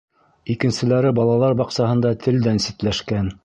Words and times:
Икенселәре 0.53 1.11
балалар 1.21 1.55
баҡсаһында 1.61 2.13
телдән 2.27 2.67
ситләшкән. 2.69 3.35